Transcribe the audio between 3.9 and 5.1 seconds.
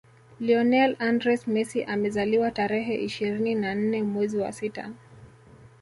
mwezi wa sita